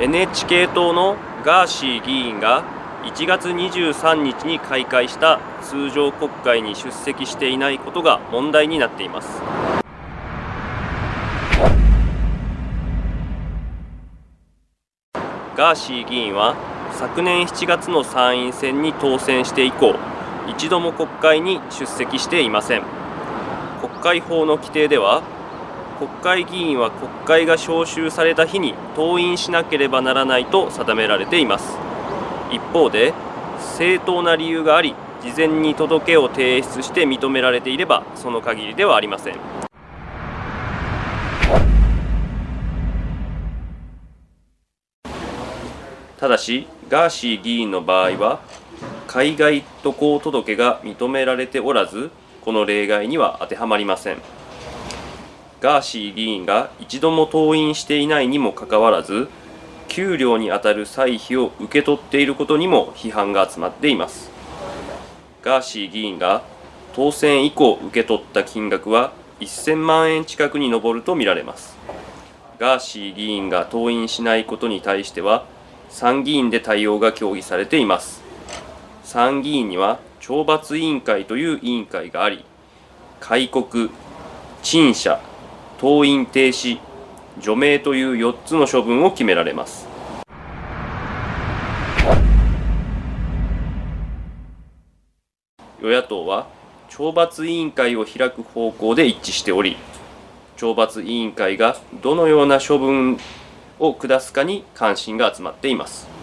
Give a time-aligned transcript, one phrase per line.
[0.00, 2.62] NHK 党のガーシー議員が
[3.04, 9.42] 1月23日に開会した通常国会に出席していないことが問題になっています。
[15.56, 16.54] ガーシー議員は
[16.92, 19.96] 昨年7月の参院選に当選して以降
[20.48, 22.82] 一度も国会に出席していません。
[23.80, 25.22] 国会法の規定では
[25.98, 31.76] 国会議員は国会が召集された日に登院しなければならないと定められています。
[32.52, 33.12] 一方で
[33.76, 39.36] 正当な理由があり事前に届けを提出して認められていればその限りではありません。
[46.16, 48.40] ただしガーシー議員の場合は
[49.08, 52.10] 海外渡航届が認められておらず
[52.44, 54.37] この例外には当てはまりません。
[55.60, 59.28] ガーシー議員が一度も登院していないにもかかわらず
[59.88, 64.30] 給料にあたる歳費を受け取っていることにも批判が集まっています。
[65.42, 66.42] ガーシー議員が
[66.92, 71.76] 当選以降受け取った金額は1000万円近くに上るとみられます。
[72.58, 75.46] ガーシー議員が登院しないことに対しては
[75.88, 78.22] 参議院で対応が協議されています。
[79.02, 82.44] 参議院には懲罰委員会という委員会があり
[83.20, 83.90] 戒告
[84.62, 85.18] 陳謝
[85.80, 86.80] 登院停止
[87.40, 89.86] 除名という4つの処分を決められます。
[95.80, 96.48] 与野党は
[96.90, 99.76] 懲罰委員会を開く方向で一致しており
[100.56, 103.16] 懲罰委員会がどのような処分
[103.78, 106.17] を下すかに関心が集まっています。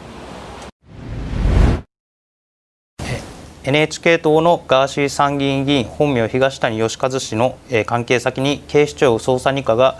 [3.66, 9.98] NHK 党のガーシー参議院議員本名東谷義和氏の関係先に警視庁捜査2課が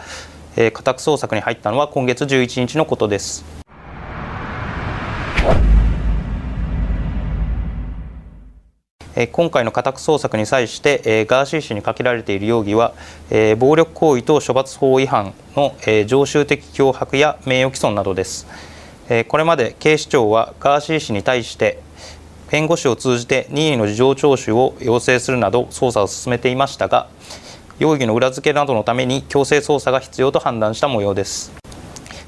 [0.56, 3.44] 家宅捜索に入ったのは今月11日のことです。
[9.32, 12.94] 今回の家宅捜索に際してガーシー氏にかけられている容疑は
[13.58, 15.74] 暴力行為等処罰法違反の
[16.06, 18.46] 常習的脅迫や名誉毀損などです。
[19.28, 21.80] これまで警視庁はガーシー氏に対して
[22.56, 27.10] 弁護士を通じて任意の事情聴取を要請するなど捜査を進めていましたが
[27.80, 31.52] 容疑の裏付けなどのために強制捜査が必要と判断した模様です。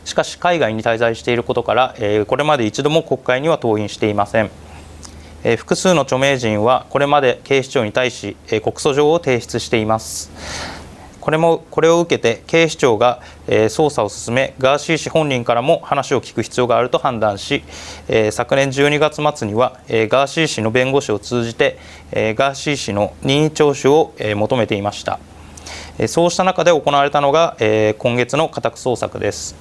[0.03, 1.95] しかし海外に滞在していることから
[2.27, 4.49] これまで一度も国会には登院していません。
[5.55, 10.29] 複数の著名人はこれまで警視庁に対し告訴状を提出しています。
[11.27, 17.65] これもこれを受けて警視庁が捜査を進めガーシー氏本人からも話を聞く必要があると判断し
[18.31, 21.79] 昨年12月末にはガーシー氏の弁護士を通じて
[22.13, 25.19] ガーシー氏の任意聴取を求めていました。
[26.07, 29.57] そうした中で行われたのが今月の家宅捜索です。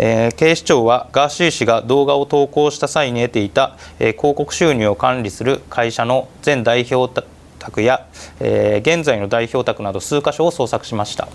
[0.00, 7.22] えー、警視庁はガーシー氏が動画を投稿した際に得ていた、えー、広告収入を管理する会社の前代表
[7.58, 8.06] 宅や、
[8.40, 11.28] えー、現在の代表宅など数カ所を捜索しました。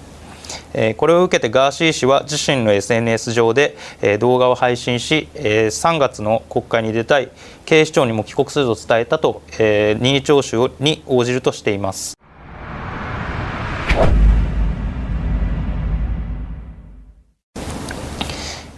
[0.97, 3.77] これを受けてガーシー氏は自身の SNS 上で
[4.19, 7.29] 動画を配信し3月の国会に出たい
[7.65, 12.17] 警視庁にも帰国すると伝えたと任意聴取に応じるとしています。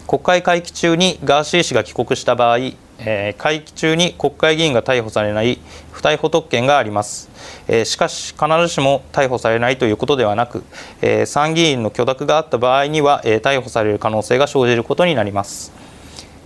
[0.08, 2.60] 国会会期中にガーシー氏が帰国した場合、
[3.00, 5.60] え、会期中に国会議員が逮捕されない
[5.92, 7.30] 不逮捕特権があります、
[7.68, 10.64] え、しかし必ずしも逮捕されないということではなく、
[11.02, 15.72] え、参議院の許諾があった場合には、え逮捕される可能性が生じることになります。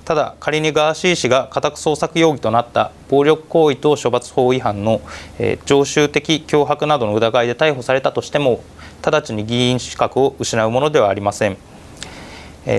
[0.06, 5.02] ただ仮にガーシー氏が家宅捜索容疑となった暴力行為等処罰法違反の、
[5.38, 8.64] え常習的脅迫などの疑いで逮捕されたとしても
[9.04, 11.58] 直ちに議員資格を失うものではありません。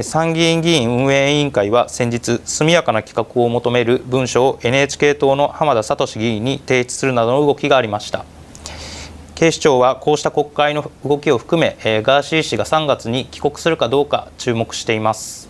[0.03, 8.25] 参議院議員運営委員会は先日速やかな企画を求める文書を NHK 党の浜田聡議員に提出するなどの動きがありました。
[9.35, 15.50] 警視庁はこうした国会の動きを含めガーシー氏が3月に帰国するかどうか注目しています。